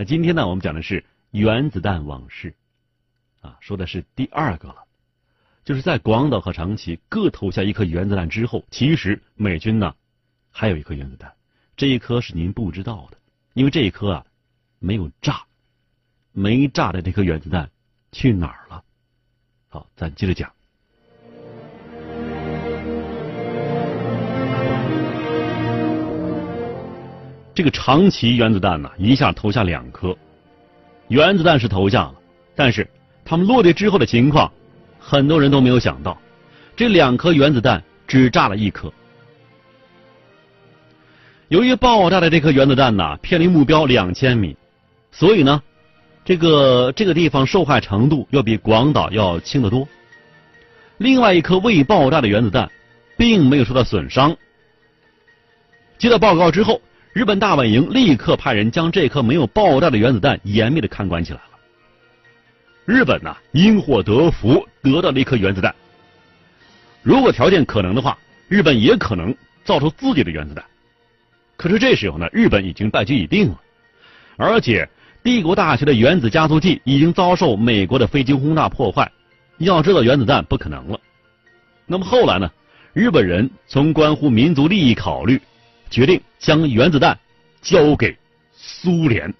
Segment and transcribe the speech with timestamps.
[0.00, 2.54] 那今天呢，我们讲的是原子弹往事，
[3.42, 4.84] 啊，说的是第二个了，
[5.62, 9.94] 就是在广岛和长崎各投下一颗原子弹之后，其实美军呢。
[10.50, 11.30] 还有一颗原子弹，
[11.76, 13.18] 这一颗是您不知道的，
[13.52, 14.26] 因为这一颗啊
[14.78, 15.44] 没有炸，
[16.32, 17.70] 没炸的这颗原子弹
[18.10, 18.82] 去哪儿了？
[19.68, 20.50] 好，咱接着讲。
[27.60, 30.16] 这个长崎原子弹呢，一下投下两颗，
[31.08, 32.14] 原子弹是投下了，
[32.56, 32.88] 但是
[33.22, 34.50] 他们落地之后的情况，
[34.98, 36.18] 很多人都没有想到，
[36.74, 38.90] 这两颗原子弹只炸了一颗。
[41.48, 44.56] 由于爆炸的这颗原子弹呢偏离目标两千米，
[45.12, 45.62] 所以呢，
[46.24, 49.86] 这个这个地方受害程度要比广岛要轻得多。
[50.96, 52.70] 另外一颗未爆炸的原子弹，
[53.18, 54.34] 并没有受到损伤。
[55.98, 56.80] 接到报告之后，
[57.12, 61.44] 日本大本营立刻派人将这颗没有爆炸的原子弹严密的看管起来了。
[62.84, 65.74] 日本呢因祸得福，得到了一颗原子弹。
[67.02, 68.16] 如果条件可能的话，
[68.48, 70.64] 日本也可能造出自己的原子弹。
[71.56, 73.60] 可是这时候呢，日本已经败局已定了，
[74.36, 74.88] 而且
[75.24, 79.10] 帝国大学的原子加速器已经遭受美国的飞机轰炸破坏，
[79.58, 81.00] 要知道原子弹不可能了。
[81.86, 82.48] 那么后来呢，
[82.92, 85.40] 日本人从关乎民族利益考虑，
[85.90, 87.18] 决定将原子弹
[87.60, 88.16] 交给
[88.54, 89.34] 苏联。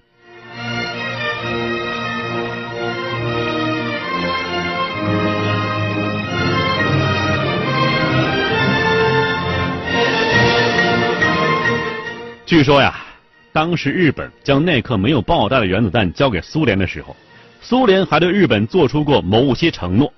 [12.44, 13.00] 据说呀，
[13.52, 17.14] 当时日本将那颗没有爆炸的原子弹交给苏联的时候，
[17.62, 20.12] 苏联还对日本做出过某些承诺。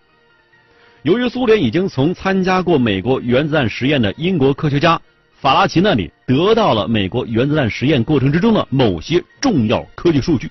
[1.03, 4.99] 由于苏联已经从参加过美国原子弹实验的英国科学家
[5.43, 10.49] 法拉奇那里得到了美国原子弹实验过程之中的某些重要科技数据，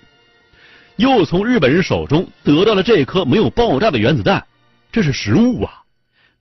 [0.97, 4.45] 又从日本人手中得到了这颗没有爆炸的原子弹，
[4.91, 5.81] 这是实物啊！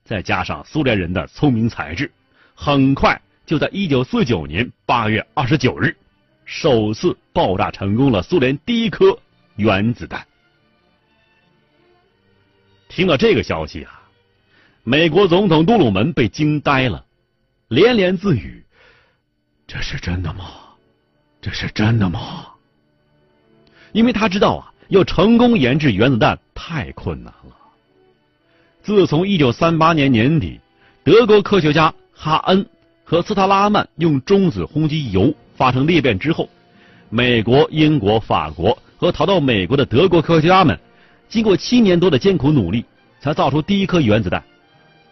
[0.03, 2.11] 再加上苏联人的聪明才智，
[2.53, 3.21] 很快。
[3.45, 5.95] 就在一九四九年八月二十九日，
[6.43, 9.17] 首次爆炸成功了苏联第一颗
[9.55, 10.27] 原子弹。
[12.89, 14.01] 听到这个消息啊，
[14.83, 17.05] 美国总统杜鲁门被惊呆了，
[17.71, 18.61] 连连自语
[19.65, 20.43] ：“这是真的吗？
[21.41, 22.47] 这是真的吗？”
[23.93, 27.55] 因为他知道啊，要成功研制原子弹太困难了。
[28.83, 30.59] 自从一九三八年年底，
[31.05, 32.67] 德国科学家哈恩。
[33.05, 36.49] 和斯特拉曼用中子轰击铀发生裂变之后，
[37.09, 40.77] 美国、英国、法国和逃到美国的德国科学家们，
[41.27, 42.85] 经过七年多的艰苦努力，
[43.21, 44.41] 才造出第一颗原子弹。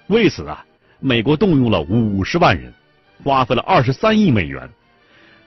[0.07, 0.65] 为此啊，
[0.99, 2.73] 美国动用了五十万人，
[3.23, 4.69] 花费了二十三亿美元。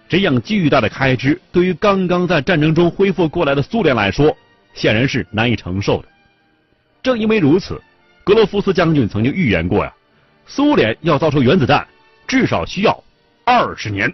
[0.08, 4.36] 这样巨大的开支，对于刚刚在战争中恢复过来的苏联来说，
[4.74, 6.08] 显然是难以承受的。
[7.02, 7.80] 正因为如此，
[8.24, 9.92] 格罗夫斯将军曾经预言过呀，
[10.46, 11.86] 苏联要造出原子弹。
[12.24, 13.04] 至少需要
[13.44, 14.10] 二十年。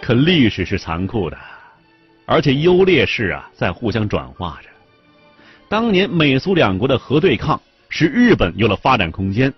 [0.00, 1.38] 可历史是残酷的，
[2.26, 4.71] 而且优劣势啊在互相转化着。
[5.72, 9.50] 当年美苏两国的核对抗，使日本有了发展空间，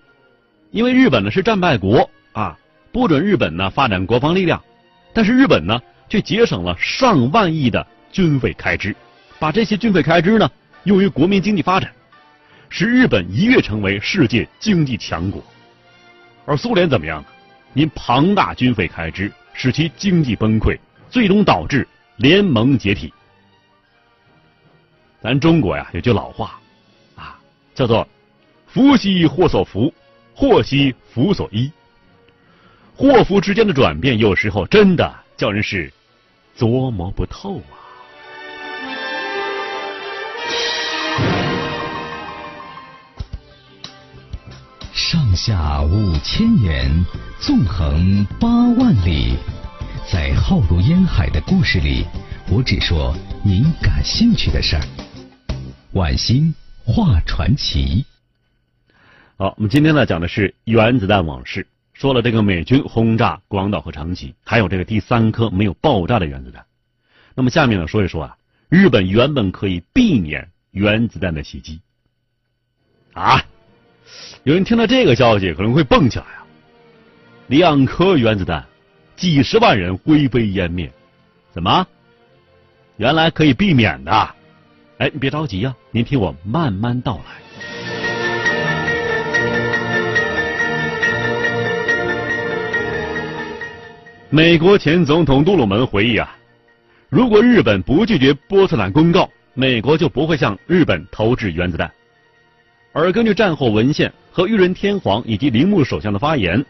[0.70, 2.56] 因为日本呢是战败国啊，
[2.92, 4.62] 不准日本呢发展国防力量，
[5.12, 8.94] 但是日本呢却节省了上万亿的军费开支，
[9.40, 10.48] 把这些军费开支呢
[10.84, 11.90] 用于国民经济发展。
[12.68, 15.42] 使日本一跃成为世界经济强国，
[16.46, 17.24] 而苏联怎么样？
[17.72, 20.78] 因庞大军费开支，使其经济崩溃，
[21.10, 21.84] 最终导致
[22.18, 23.12] 联盟解体。
[25.24, 26.60] 咱中国呀有句老话，
[27.16, 27.40] 啊，
[27.74, 28.06] 叫做
[28.68, 29.90] “福兮祸所伏，
[30.34, 31.72] 祸兮福所依”。
[32.94, 35.90] 祸福之间的转变，有时候真的叫人是
[36.58, 37.72] 琢磨不透啊。
[44.92, 47.02] 上下五千年，
[47.40, 48.46] 纵横八
[48.78, 49.38] 万里，
[50.12, 52.04] 在浩如烟海的故事里，
[52.50, 54.82] 我只说您感兴趣的事儿。
[55.94, 56.52] 晚星
[56.84, 58.04] 画传奇。
[59.36, 61.68] 好，我们今天呢讲的是原子弹往事。
[61.92, 66.66] 说了这个美军轰炸广岛和长崎，还有这个第三颗没有爆炸的原子弹。
[67.36, 68.36] 那么下面呢，说一说啊，
[68.68, 71.80] 日本原本可以避免原子弹的袭击。
[73.12, 73.44] 啊，
[74.42, 76.44] 有人听到这个消息可能会蹦起来啊，
[77.46, 78.66] 两颗原子弹，
[79.14, 80.92] 几十万人灰飞烟灭，
[81.52, 81.86] 怎么？
[82.96, 84.34] 原来可以避免的？
[85.04, 87.34] 哎，你别着急呀，您听我慢慢道来。
[94.30, 96.34] 美国前总统杜鲁门回忆啊，
[97.10, 101.92] 如果日本不拒绝波茨坦公告，美国就不会向日本投掷原子弹。
[102.94, 106.64] 而根据战后文献和裕仁天皇以及铃木首相的发言，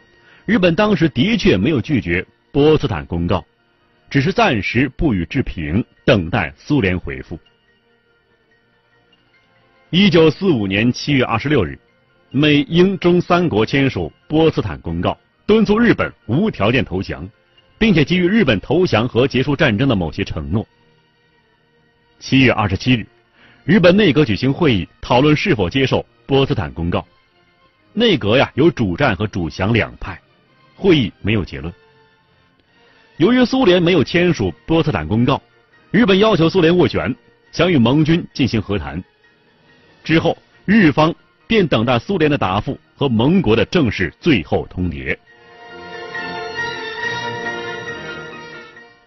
[0.45, 3.45] 日本当时的确没有拒绝波茨坦公告，
[4.11, 7.39] 只是暂时不予置评，等待苏联回复。
[9.97, 11.79] 一九四五年七月二十六日，
[12.33, 17.31] 美英中三国签署波茨坦公告，敦促日本无条件投降。
[17.79, 20.67] 并且给予日本投降和结束战争的某些承诺。
[22.19, 23.07] 七月二十七日，
[23.63, 27.07] 日本内阁举行会议，讨论是否接受波茨坦公告。
[27.93, 30.21] 内阁呀有主战和主降两派，
[30.75, 31.73] 会议没有结论。
[33.19, 35.41] 由于苏联没有签署波茨坦公告，
[35.93, 37.15] 日本要求苏联斡旋，
[37.53, 39.01] 想与盟军进行和谈。
[40.05, 40.37] 之后，
[40.67, 41.15] 日方
[41.47, 45.17] 便等待苏联的答复和盟国的正式最后通牒。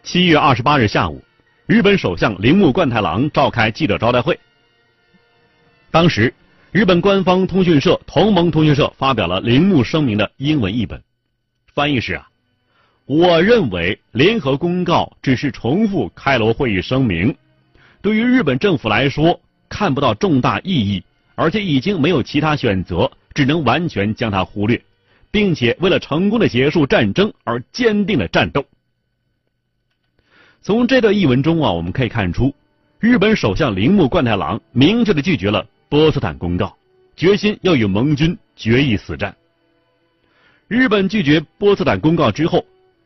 [0.02, 1.24] 七月二十八日下午，
[1.68, 4.40] 日本首相铃木贯太郎召开记者招待会。
[5.92, 6.34] 当时，
[6.72, 11.04] 日本官方通讯社同盟通讯社发表了铃木声明的英文译本，
[11.74, 12.28] 翻译是啊，
[13.06, 17.36] 我认为联合公告只是重复开罗会议声明，
[18.02, 21.04] 对于日本政府来说看不到重大意义，
[21.36, 24.82] 而且已经没有其他选择，只能完全将它忽略，
[25.32, 28.66] 并且为了成功的结束战争而坚定的战斗。
[30.62, 32.54] 从这段译文中啊，我们可以看出，
[33.00, 36.76] 日本首相铃木贯太郎明确的拒绝了波茨坦公告，
[37.16, 39.36] 决心要与盟军决一死战。
[40.68, 42.66] 日本拒绝波茨坦公告之后，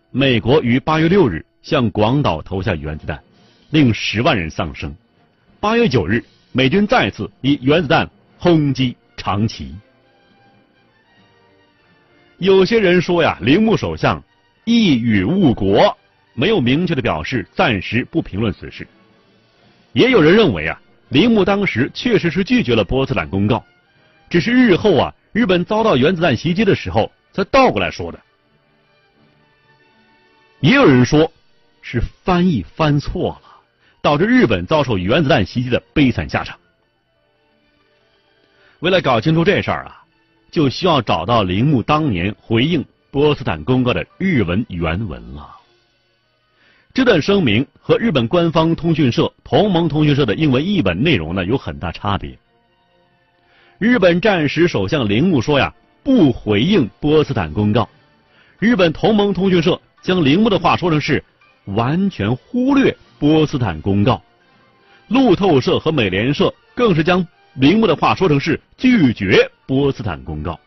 [0.10, 3.22] 美国于八月六日向广岛投下原子弹，
[3.70, 4.96] 令十万人丧生。
[5.60, 9.76] 八月九日，美军再次以原子弹轰击长崎。
[12.38, 14.22] 有些人说呀，铃木首相
[14.66, 15.98] 一语误国。
[16.34, 18.88] 没有明确的表示暂时不评论此事。
[19.92, 23.64] 也有人认为啊，铃木当时确实是拒绝了波茨坦公告，
[24.30, 28.20] 只是日后啊日本遭到原子弹袭击的时候才倒过来说的。
[30.62, 31.32] 也有人说，
[31.82, 33.51] 是翻译翻错了，
[34.02, 36.58] 导致日本遭受原子弹袭击的悲惨下场。
[38.80, 40.04] 为了搞清楚这事儿啊，
[40.50, 45.48] 就需要找到铃木当年回应波茨坦公告的日文原文了。
[46.94, 52.38] 这段声明和日本官方通讯社同盟通讯社的英文译本内容呢有很大差别。
[53.78, 57.88] 日本战时首相铃木说呀，不回应波茨坦公告。
[58.60, 61.24] 日本同盟通讯社将铃木的话说成是
[61.66, 64.20] 完全忽略波茨坦公告。
[65.08, 70.60] 路透社和美联社更是将铃木的话说成是拒绝波茨坦公告。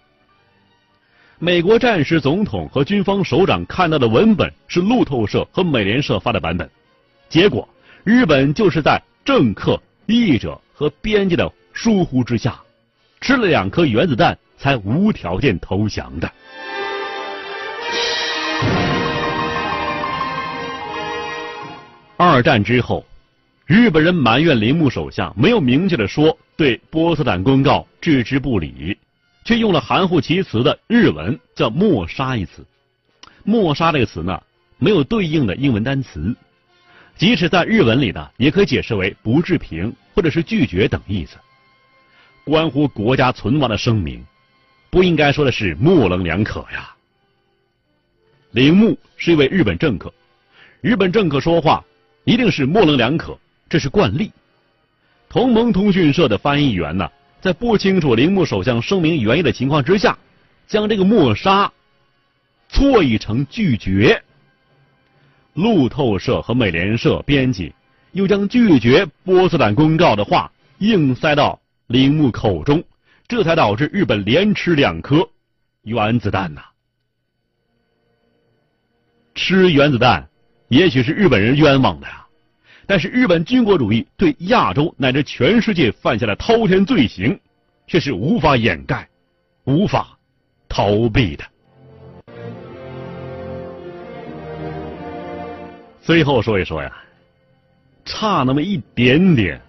[1.40, 6.70] 美国战时总统和军方首长看到的文本是路透社和美联社发的版本，
[7.28, 7.68] 结果
[8.04, 12.56] 日本就是在政客、译者和编辑的疏忽之下，
[13.20, 16.32] 吃了两颗原子弹才无条件投降的。
[22.16, 23.04] 二战之后，
[23.66, 28.96] 日本人埋怨铃木首相没有明确的说对波茨坦公告置之不理。
[29.44, 32.64] 却用了含糊其辞的日文，叫“抹杀”一词。
[33.44, 34.42] “抹杀”这个词呢，
[34.78, 36.34] 没有对应的英文单词，
[37.18, 41.36] 即使在日文里呢，也可以解释为不置评或者是拒绝等意思。
[42.42, 44.24] 关乎国家存亡的声明，
[44.88, 46.94] 不应该说的是模棱两可呀。
[48.52, 50.10] 铃木是一位日本政客，
[50.80, 51.84] 日本政客说话
[52.24, 53.38] 一定是模棱两可，
[53.68, 54.32] 这是惯例。
[55.28, 57.10] 同盟通讯社的翻译员呢？
[57.40, 60.16] 在不清楚铃木首相声明原意的情况之下，
[60.66, 61.70] 将这个抹杀
[62.70, 64.22] 错译成拒绝。
[65.52, 67.74] 路透社和美联社编辑
[68.12, 72.82] 又将拒绝波茨坦公告的话硬塞到铃木口中，
[73.28, 75.28] 这才导致日本连吃两颗
[75.82, 76.62] 原子弹呐。
[79.34, 80.28] 吃原子弹，
[80.74, 82.26] 也许是日本人冤枉的呀，
[82.84, 87.38] 但是日本军国主义对亚洲乃至全世界犯下的滔天罪行，
[87.86, 89.08] 却是无法掩盖、
[89.62, 90.18] 无法
[90.68, 91.44] 逃避的。
[96.02, 96.92] 最后说一说呀，
[98.04, 99.60] 差那么一点点，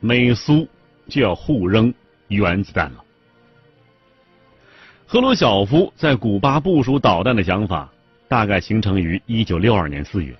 [0.00, 0.66] 美苏
[1.06, 1.92] 就要互扔
[2.28, 3.04] 原子弹了。
[5.04, 7.92] 赫鲁晓夫在古巴部署导弹的想法，
[8.26, 10.34] 大概形成于一九六二年四月。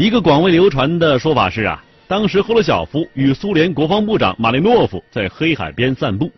[0.00, 6.32] 一个广为流传的说法是啊，当时赫鲁晓夫与苏联国防部长马列诺夫在黑海边散步，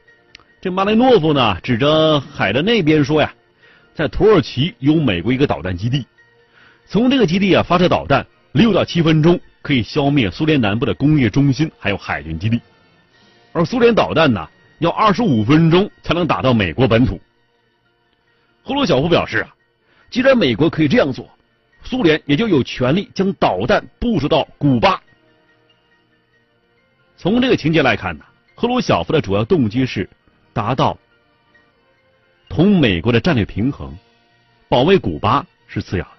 [0.60, 3.32] 这马列诺夫呢指着海的那边说呀，
[3.94, 6.04] 在土耳其有美国一个导弹基地，
[6.86, 12.60] 从这个基地啊发射导弹，六到七分钟可以消灭苏联南部的工业中心还有海军基地，
[13.52, 14.44] 而苏联导弹呢？
[14.80, 17.20] 要二十五分钟才能打到美国本土。
[18.64, 19.54] 赫鲁晓夫表示啊，
[20.10, 21.30] 既然美国可以这样做，
[21.84, 25.00] 苏联也就有权利将导弹部署到古巴。
[27.16, 28.24] 从这个情节来看呢，
[28.54, 30.08] 赫鲁晓夫的主要动机是
[30.52, 30.98] 达到
[32.48, 33.96] 同美国的战略平衡，
[34.68, 36.10] 保卫古巴是次要的。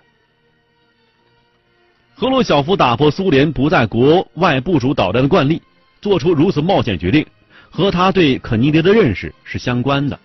[2.16, 5.62] 赫鲁晓夫打破苏联不在国外部署导弹的惯例，
[6.02, 7.26] 做出如此冒险决定。
[7.70, 10.20] 和他对肯尼迪的认识是相关的，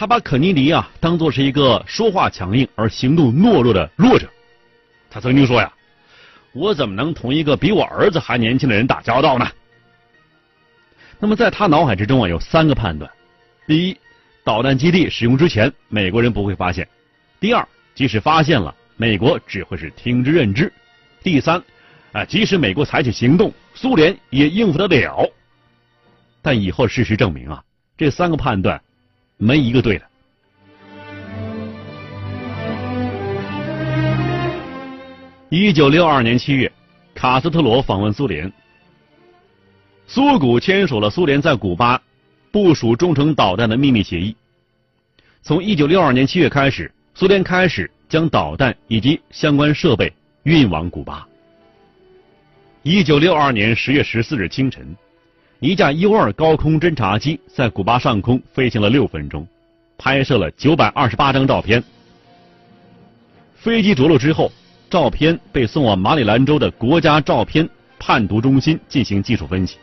[0.00, 4.26] 他把肯尼迪啊当做是一个说话强硬而行动懦弱的弱者。
[5.10, 5.70] 他曾经说呀
[6.54, 9.46] ：“我怎么能同一个比我儿子还年轻的人打交道呢？”
[11.20, 13.10] 那么在他脑海之中啊有三个判断：
[13.66, 13.96] 第一，
[14.42, 16.82] 导弹基地使用之前，美国人不会发现；
[17.38, 20.66] 第二，即使发现了，美国只会是听之任之；
[21.22, 21.62] 第三，
[22.12, 25.30] 啊，即使美国采取行动，苏联也应付得了。
[26.40, 27.62] 但以后事实证明啊，
[27.98, 28.80] 这三个判断
[29.42, 30.04] 没一个对的。
[35.48, 36.70] 一九六二年七月，
[37.14, 38.52] 卡斯特罗访问苏联，
[40.06, 42.00] 苏古签署了苏联在古巴
[42.52, 44.36] 部署中程导弹的秘密协议。
[45.42, 51.26] 从一九六二年七月开始，苏联开始将导弹以及相关设备运往古巴。
[52.82, 54.94] 一九六二年十月十四日清晨。
[55.60, 59.46] 一架 U-2 高空侦察机在古巴上空飞行了六分钟，
[59.98, 61.84] 拍摄了九百二十八张照片。
[63.56, 64.50] 飞机着陆之后，
[64.88, 69.76] 照片被送往马里兰州的国家照片判读中心进行技术分析。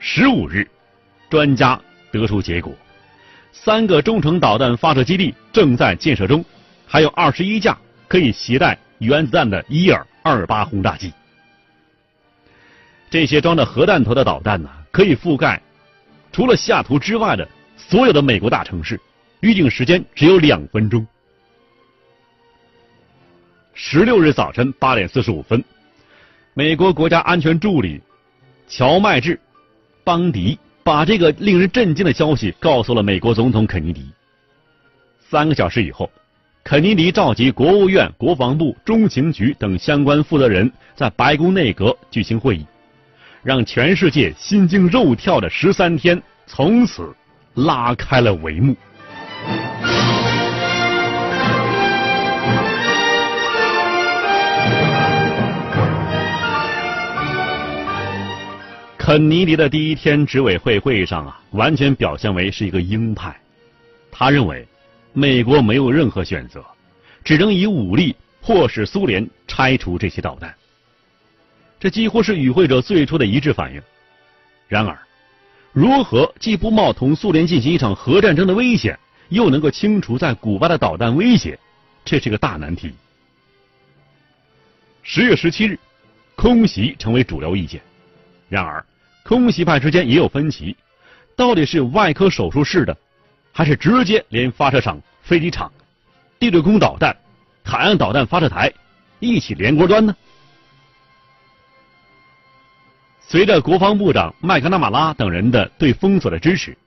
[0.00, 0.68] 十五日，
[1.30, 2.74] 专家得出结果：
[3.52, 6.44] 三个中程导弹发射基地正在建设中，
[6.88, 11.12] 还有二十一架可以携带原子弹的伊尔二八轰炸机。
[13.14, 15.62] 这些装着核弹头的导弹呢，可以覆盖
[16.32, 19.00] 除了西雅图之外的所有的美国大城市，
[19.38, 21.06] 预定时间只有两分钟。
[23.72, 25.62] 十六日早晨八点四十五分，
[26.54, 28.00] 美国国家安全助理
[28.66, 29.36] 乔麦治·
[30.02, 34.04] 邦迪把这个令人震惊的消息告诉了美国总统肯尼迪。
[35.30, 36.10] 三个小时以后，
[36.64, 42.66] 肯尼迪召集国务院、国防部、中情局等相关负责人在白宫内阁举行会议。
[43.44, 47.14] 让全世界心惊肉跳的十三天从此
[47.52, 48.74] 拉开了帷幕。
[58.96, 63.38] 肯尼迪的第一天执委会会议上啊，完全表现为是一个鹰派。
[64.10, 64.66] 他认为，
[65.12, 66.64] 美国没有任何选择，
[67.22, 70.54] 只能以武力迫使苏联拆除这些导弹。
[71.84, 73.82] 这几乎是与会者最初的一致反应。
[74.68, 74.98] 然而，
[75.70, 78.98] 如何既不冒同苏联进行一场核战争的危险，
[79.28, 81.58] 又能够清除在古巴的导弹威胁，
[82.02, 82.94] 这是个大难题。
[85.02, 85.78] 十月十七日，
[86.34, 87.82] 空袭成为主流意见。
[88.48, 88.82] 然而，
[89.22, 90.74] 空袭派之间也有分歧：
[91.36, 92.96] 到底是外科手术室的，
[93.52, 95.70] 还是直接连发射场、飞机场、
[96.38, 97.14] 地对空导弹、
[97.62, 98.72] 海岸导弹发射台
[99.20, 100.16] 一起连锅端呢？
[103.34, 106.78] 随着国防部长麦克纳马拉等人的对封锁的支持，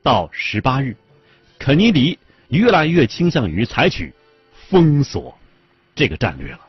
[0.00, 0.96] 到十八日，
[1.58, 2.16] 肯尼迪
[2.50, 4.14] 越来越倾向于采取
[4.68, 5.36] 封锁
[5.96, 6.60] 这个战略了。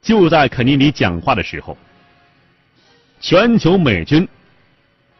[0.00, 1.78] 就在肯尼迪讲话的时候，
[3.20, 4.26] 全球美军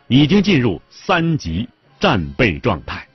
[0.09, 1.69] 已经进入三级
[2.01, 3.07] 战备状态。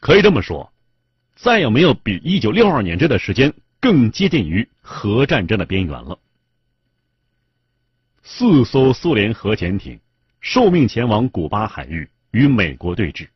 [0.00, 0.68] 可以这么说，
[1.42, 6.18] 再也没有比一九六二年这段时间更接近于核战争的边缘了。
[8.22, 9.98] 四艘苏联核潜艇
[10.42, 13.26] 受命前往古巴海域与美国对峙。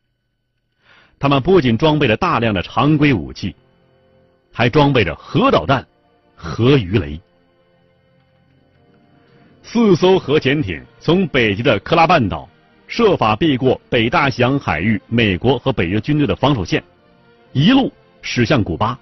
[1.17, 3.55] 他们不仅装备了大量的常规武器，
[4.51, 5.87] 还装备着核导弹、
[6.35, 7.19] 核鱼雷。
[9.63, 12.47] 四艘核潜艇从北极的克拉半岛
[12.85, 16.83] 设法避过北大西洋海域美国和北约军队的防守线，
[17.55, 17.89] 一路
[18.21, 18.99] 驶向古巴。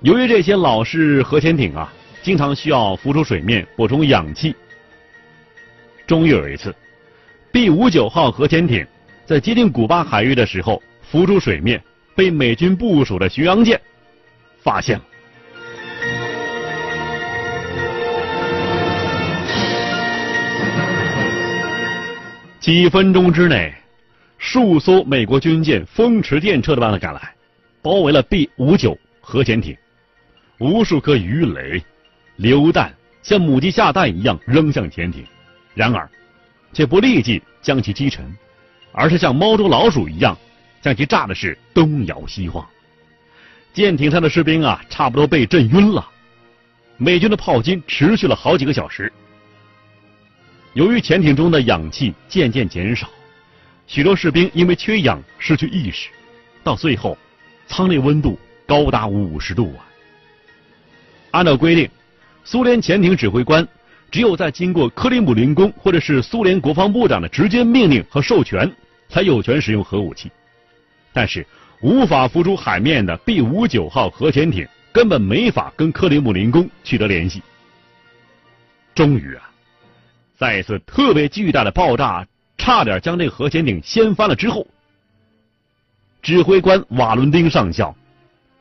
[0.00, 4.52] 由于这些老式核潜艇啊，经常需要浮出水面补充氧气。
[6.04, 6.74] 终于有一次
[7.52, 8.84] ，B 五九号核潜艇
[9.24, 11.80] 在接近古巴海域的时候浮出水面，
[12.16, 13.80] 被美军部署的巡洋舰
[14.60, 15.04] 发现了。
[22.58, 23.72] 几分钟之内，
[24.40, 27.34] 数艘美国军舰风驰电掣的般的赶来，
[27.82, 29.76] 包围了 B 五九核潜艇，
[30.58, 31.80] 无数颗鱼雷、
[32.36, 32.92] 榴弹
[33.22, 35.26] 像母鸡下蛋一样扔向潜艇，
[35.74, 36.08] 然而，
[36.72, 38.34] 却不立即将其击沉，
[38.92, 40.34] 而是像猫捉老鼠一样，
[40.80, 42.66] 将其炸的是东摇西晃。
[43.74, 46.08] 舰艇上的士兵啊，差不多被震晕了。
[46.96, 49.12] 美军的炮击持续了好几个小时。
[50.72, 53.10] 由于潜艇中的氧气渐渐减少，
[53.90, 56.10] 许多士兵因为缺氧失去意识，
[56.62, 57.18] 到最后，
[57.66, 59.82] 舱内温度高达五十度啊！
[61.32, 61.90] 按照规定，
[62.44, 63.66] 苏联潜艇指挥官
[64.08, 68.72] 只有在经过克里姆林宫或者是苏联国防部长的直接命令和授权，
[69.08, 70.30] 才有权使用核武器。
[71.12, 71.44] 但是，
[71.80, 77.42] 无法浮出海面的 B 五九号核潜艇根本没法跟克里姆林宫取得联系。
[78.94, 79.50] 终于啊！
[80.38, 82.24] 在一次特别巨大的爆炸
[82.70, 84.64] 差点将这核潜艇掀翻了之后，
[86.22, 87.96] 指挥官瓦伦丁上校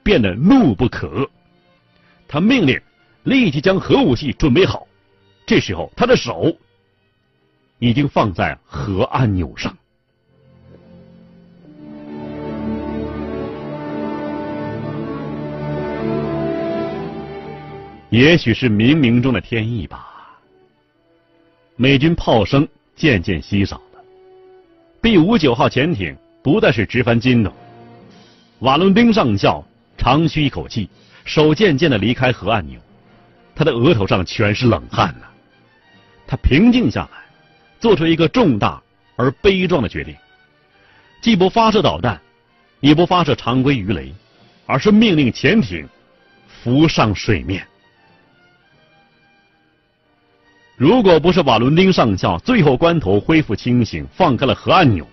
[0.02, 1.30] 变得怒不可遏。
[2.28, 2.82] 他命令
[3.22, 4.88] 立即将核武器准备好。
[5.46, 6.58] 这时候，他的手
[7.78, 9.78] 已经放在核按钮上。
[18.10, 20.40] 也许是冥冥中的天意吧。
[21.76, 23.80] 美军炮声渐渐稀少
[25.02, 27.54] ，B 五九号潜艇不再是直翻筋斗。
[28.60, 29.64] 瓦伦丁上校
[29.98, 30.90] 长吁一口气，
[31.26, 32.80] 手渐渐的离开核按钮，
[33.56, 35.28] 他的额头上全是冷汗呐。
[36.28, 37.20] 他平静下来，
[37.80, 38.82] 做出一个重大
[39.16, 40.16] 而悲壮的决定：
[41.22, 42.20] 既不发射导弹，
[42.82, 44.14] 也不发射常规鱼雷，
[44.66, 45.88] 而是命令潜艇
[46.48, 47.66] 浮上水面。
[50.80, 55.06] 如果不是瓦伦丁上校最后关头恢复清醒，放开了核按钮，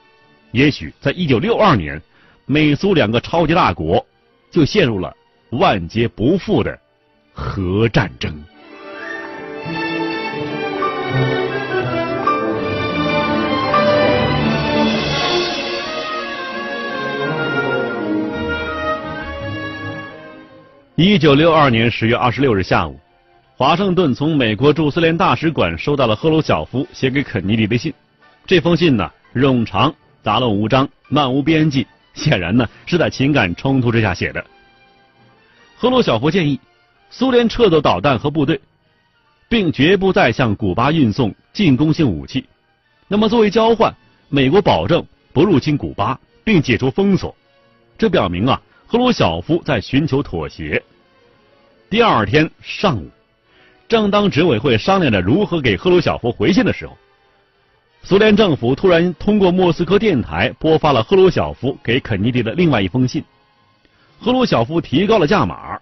[0.52, 2.00] 也许在一九六二年，
[2.44, 4.06] 美苏两个超级大国
[4.48, 5.12] 就陷入了
[5.50, 6.78] 万劫不复的
[7.32, 8.32] 核战争。
[20.94, 22.96] 一九六二年十月二十六日下午。
[23.58, 27.90] 华盛顿从美国驻苏联大使馆收到了赫鲁晓夫写给肯尼迪的信。
[28.46, 34.44] 这封信呢，冗长、杂乱无章、漫无边际，显然呢是在情感冲突之下写的。
[35.78, 36.60] 赫鲁晓夫建议
[37.08, 38.60] 苏联撤走导弹和部队，
[39.48, 42.44] 并绝不再向古巴运送进攻性武器。
[43.08, 43.90] 那么作为交换，
[44.28, 47.34] 美国保证不入侵古巴，并解除封锁。
[47.96, 50.82] 这表明啊，赫鲁晓夫在寻求妥协。
[51.88, 53.10] 第二天上午。
[53.88, 56.96] 正当执委会商量着如何给赫鲁晓夫回信的时候，
[58.02, 63.24] 苏联政府突然通过莫斯科电台播发了赫鲁晓夫给肯尼迪的另外一封信。
[64.18, 65.80] 赫鲁晓夫提高了价码，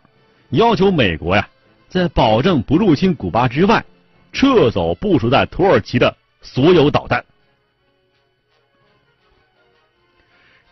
[0.50, 1.48] 要求美国呀，
[1.88, 3.84] 在保证不入侵古巴之外，
[4.32, 7.24] 撤走部署在土耳其的所有导弹。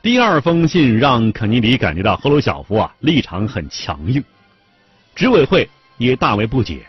[0.03, 4.23] 第二封信让肯尼迪感觉到赫鲁晓夫啊立场很强硬，
[5.15, 6.85] 执委会也大为不解。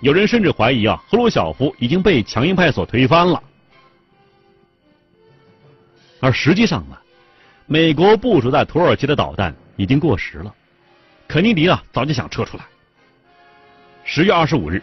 [0.00, 3.42] 有人甚至怀疑啊，赫鲁晓夫已经被强硬派所推翻了。
[6.20, 6.96] 而实际上呢，
[7.66, 10.54] 美国部署在土耳其的导弹已经过时了，
[11.28, 12.64] 肯尼迪啊早就想撤出来。
[14.04, 14.82] 十月二十五日，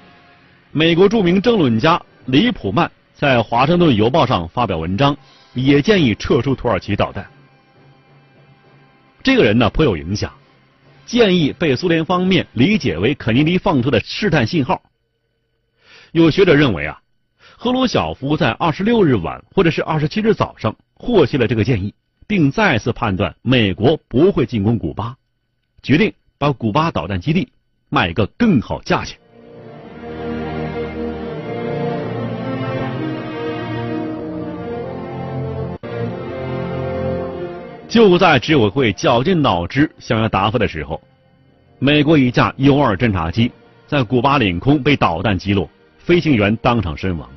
[0.71, 5.17] 美国著名政论家李普曼在《华盛顿邮报》上发表文章，
[5.53, 7.25] 也建议撤出土耳其导弹。
[9.23, 10.32] 这个人呢颇有影响，
[11.08, 14.80] 建议被苏联方面理解为肯尼迪放出的试探信号。
[16.13, 16.99] 有学者认为啊，
[17.57, 21.93] 赫鲁晓夫在二十六日晚或者是二十七日早上获悉了这个建议，
[22.25, 25.15] 并再次判断美国不会进攻古巴，
[25.83, 27.49] 决定把古巴导弹基地
[27.89, 29.17] 卖个更好价钱。
[37.89, 41.01] 就在执委会绞尽脑汁想要答复的时候，
[41.79, 43.51] 美国一架 U 二侦察机
[43.87, 45.69] 在古巴领空被导弹击落。
[46.07, 47.29] 飞行员当场身亡。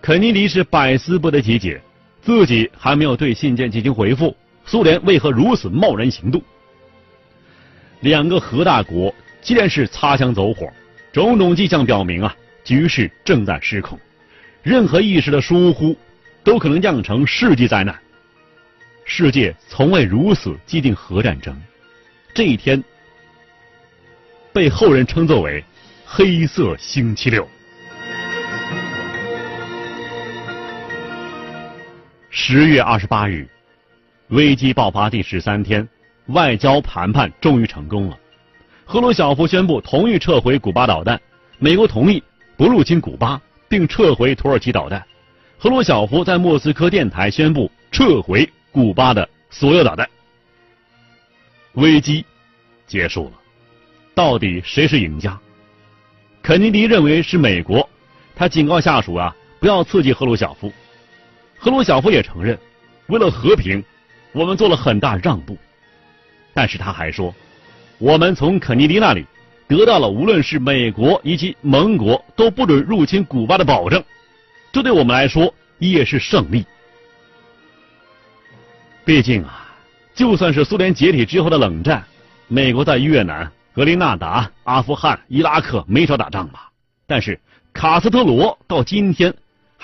[0.00, 1.78] 肯尼迪是百思不得其解，
[2.22, 6.42] 自己还没有对信件进行回复，苏联为何如此贸然行动？
[8.00, 10.72] 两个核大国既然是擦枪走火，
[11.12, 14.00] 种种迹象表明啊，局势正在失控，
[14.62, 15.94] 任何一时的疏忽
[16.42, 17.94] 都可能酿成世纪灾难。
[19.04, 21.54] 世界从未如此既定核战争，
[22.32, 22.82] 这一天
[24.50, 25.62] 被后人称作为
[26.14, 27.48] “黑色星期六”。
[32.28, 33.48] 十月二十八日，
[34.28, 35.88] 危机爆发第十三天，
[36.26, 38.18] 外交谈判终于成功了。
[38.84, 41.18] 赫鲁晓夫宣布同意撤回古巴导弹，
[41.58, 42.22] 美国同意
[42.58, 45.02] 不入侵古巴，并撤回土耳其导弹。
[45.56, 50.06] 赫鲁晓夫在莫斯科电台宣布撤回古巴的所有导弹。
[51.72, 52.22] 危机
[52.86, 53.32] 结束了，
[54.14, 55.40] 到底谁是赢家？
[56.42, 57.88] 肯尼迪认为是美国，
[58.34, 60.72] 他警告下属啊，不要刺激赫鲁晓夫。
[61.56, 62.58] 赫鲁晓夫也承认，
[63.06, 63.82] 为了和平，
[64.32, 65.56] 我们做了很大让步。
[66.52, 67.32] 但是他还说，
[67.98, 69.24] 我们从肯尼迪那里
[69.68, 74.02] 得到了无论是美国以及盟国都不准入侵古巴的保证，
[74.72, 76.66] 这对我们来说也是胜利。
[79.04, 79.72] 毕竟啊，
[80.12, 82.04] 就算是苏联解体之后的冷战，
[82.48, 86.70] 美国在越南、格林纳达、阿富汗、伊拉克没少打仗吧？
[87.06, 87.40] 但是
[87.72, 89.34] 卡斯特罗到今天。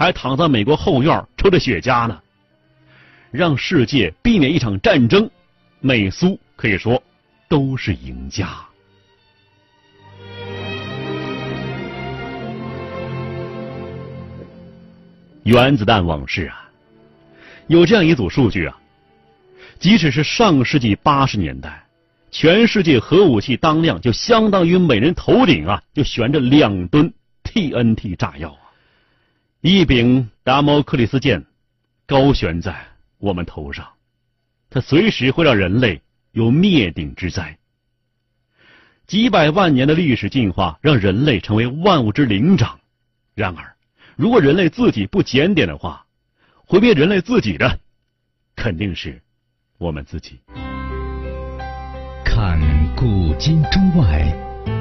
[0.01, 2.23] 还躺在美国后院抽着雪茄呢，
[3.33, 5.29] 让世界避免一场战争，
[5.81, 7.03] 美苏可以说
[7.49, 8.49] 都是赢家。
[15.43, 16.71] 原子弹往事啊，
[17.67, 18.79] 有这样一组数据啊，
[19.81, 21.83] 即使是上世纪八十年代，
[22.31, 27.13] 全世界核武器当量就相当于每人头顶啊就悬着两吨
[27.45, 28.61] TNT 炸药啊。
[29.61, 31.45] 一柄达摩克里斯剑
[32.07, 32.87] 高悬在
[33.19, 33.89] 我们头上，
[34.71, 36.01] 它随时会让人类
[36.33, 37.59] 有灭顶之灾。
[39.07, 42.79] 几百万年的历史进化让人类成为万物之灵长，
[43.35, 43.75] 然而，
[44.17, 46.07] 如果人类自己不检点的话，
[46.55, 47.81] 毁灭人类自己的
[48.55, 49.21] 肯定是
[49.79, 50.39] 我们自己。
[52.41, 52.57] 看
[52.95, 54.33] 古今中外，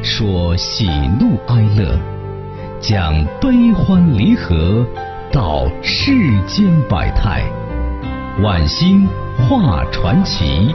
[0.04, 0.88] 说喜
[1.20, 2.00] 怒哀乐。
[2.80, 4.86] 讲悲欢离合，
[5.32, 7.41] 道世间百态，
[8.43, 9.08] 晚星
[9.50, 10.72] 画传奇。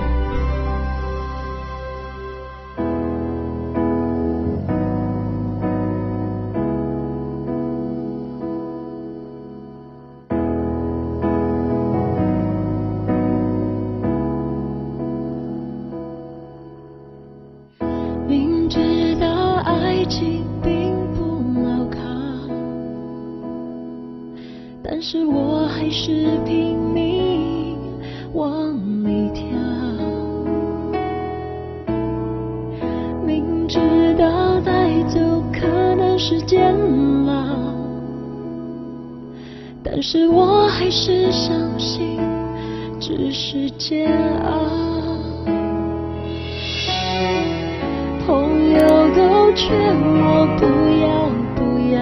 [40.13, 42.21] 是我还是相信，
[43.01, 44.13] 只是煎
[44.45, 44.51] 熬。
[48.27, 48.79] 朋友
[49.17, 50.67] 都劝我不
[51.01, 51.97] 要不要，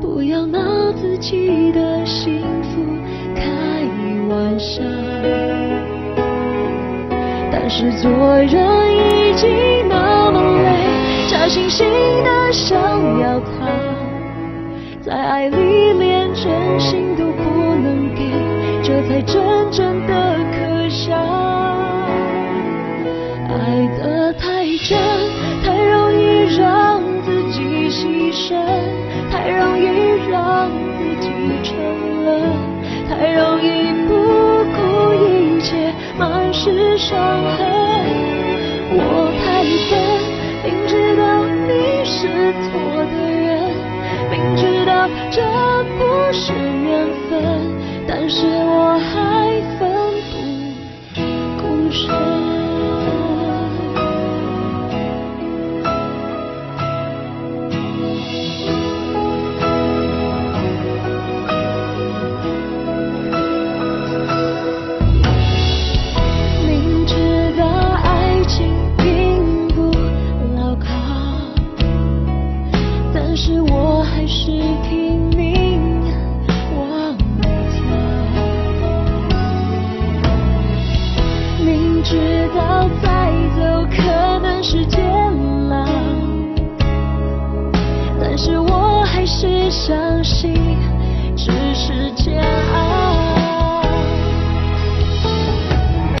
[0.00, 0.58] 不要拿
[0.92, 2.80] 自己的幸福
[3.34, 3.44] 开
[4.30, 4.82] 玩笑。
[7.52, 8.56] 但是做人
[8.96, 11.84] 已经那么累，假惺惺
[12.24, 13.85] 的想要快。
[15.06, 18.24] 在爱里连真心都不能给
[18.82, 21.14] 这才真正的可笑。
[23.46, 24.98] 爱得太真
[25.62, 28.56] 太容易让自己牺牲
[29.30, 31.30] 太容易让自己
[31.62, 31.76] 沉
[32.24, 32.50] 沦
[33.08, 34.12] 太容易不
[34.74, 37.16] 顾一切满是伤
[37.56, 37.64] 痕。
[38.90, 39.25] 我
[45.30, 45.42] 这
[45.98, 47.36] 不是缘分
[48.06, 49.35] 但是我还